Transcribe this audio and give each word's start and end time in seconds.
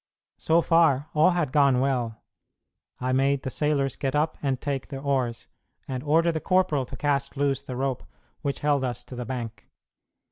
So 0.39 0.63
far, 0.63 1.09
all 1.13 1.29
had 1.29 1.51
gone 1.51 1.79
well. 1.79 2.23
I 2.99 3.13
made 3.13 3.43
the 3.43 3.51
sailors 3.51 3.95
get 3.95 4.15
up 4.15 4.35
and 4.41 4.59
take 4.59 4.87
their 4.87 4.99
oars, 4.99 5.47
and 5.87 6.01
ordered 6.01 6.31
the 6.31 6.39
corporal 6.39 6.85
to 6.85 6.95
cast 6.97 7.37
loose 7.37 7.61
the 7.61 7.75
rope 7.75 8.01
which 8.41 8.61
held 8.61 8.83
us 8.83 9.03
to 9.03 9.15
the 9.15 9.25
bank. 9.25 9.67